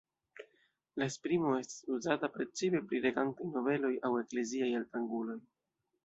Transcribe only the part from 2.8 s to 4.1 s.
pri regantaj nobeloj